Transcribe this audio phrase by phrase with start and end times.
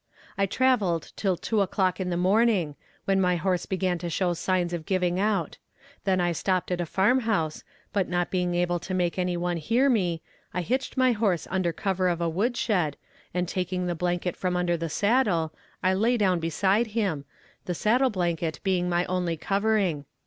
[0.35, 4.73] I traveled till two o'clock in the morning, when my horse began to show signs
[4.73, 5.59] of giving out;
[6.05, 9.57] then I stopped at a farm house, but not being able to make any one
[9.57, 10.23] hear me,
[10.55, 12.97] I hitched my horse under cover of a wood shed,
[13.31, 15.53] and taking the blanket from under the saddle,
[15.83, 17.25] I lay down beside him,
[17.65, 20.05] the saddle blanket being my only covering.